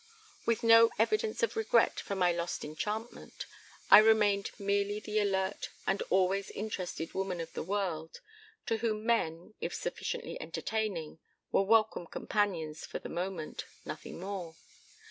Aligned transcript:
With 0.47 0.63
no 0.63 0.89
evidence 0.97 1.43
of 1.43 1.55
regret 1.55 1.99
for 1.99 2.15
my 2.15 2.31
lost 2.31 2.65
enchantment 2.65 3.45
I 3.91 3.99
remained 3.99 4.49
merely 4.57 4.99
the 4.99 5.19
alert 5.19 5.69
and 5.85 6.01
always 6.09 6.49
interested 6.49 7.13
woman 7.13 7.39
of 7.39 7.53
the 7.53 7.61
world, 7.61 8.19
to 8.65 8.77
whom 8.77 9.05
men, 9.05 9.53
if 9.61 9.75
sufficiently 9.75 10.41
entertaining, 10.41 11.19
were 11.51 11.61
welcome 11.61 12.07
companions 12.07 12.83
for 12.83 12.97
the 12.97 13.09
moment, 13.09 13.65
nothing 13.85 14.19
more. 14.19 14.55